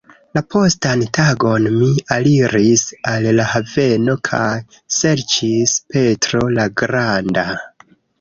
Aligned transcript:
La 0.35 0.41
postan 0.53 1.01
tagon 1.17 1.65
mi 1.73 1.89
aliris 2.15 2.85
al 3.11 3.27
la 3.39 3.45
haveno 3.49 4.15
kaj 4.29 4.47
serĉis 5.01 5.75
"Petro 5.93 6.43
la 6.57 6.67
Granda". 6.83 7.45